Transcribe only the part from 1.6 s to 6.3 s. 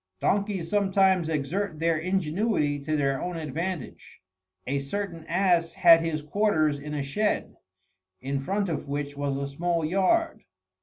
their ingenuity to their own advantage. A certain ass had his